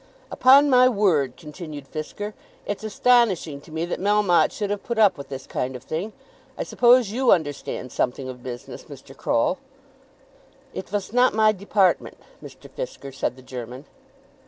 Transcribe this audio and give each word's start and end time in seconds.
"Upon 0.31 0.67
my 0.67 0.89
word," 0.89 1.37
continued 1.37 1.87
Fisker, 1.87 2.33
"it's 2.65 2.83
astonishing 2.83 3.61
to 3.61 3.71
me 3.71 3.85
that 3.85 3.99
Melmotte 3.99 4.51
should 4.51 4.71
have 4.71 4.81
put 4.81 4.97
up 4.97 5.15
with 5.15 5.29
this 5.29 5.45
kind 5.45 5.75
of 5.75 5.83
thing. 5.83 6.11
I 6.57 6.63
suppose 6.63 7.11
you 7.11 7.29
understand 7.29 7.91
something 7.91 8.27
of 8.27 8.41
business, 8.41 8.85
Mr. 8.85 9.15
Croll?" 9.15 9.59
"It 10.73 10.89
vas 10.89 11.13
not 11.13 11.35
my 11.35 11.51
department, 11.51 12.17
Mr. 12.43 12.67
Fisker," 12.67 13.13
said 13.13 13.35
the 13.35 13.43
German. 13.43 13.85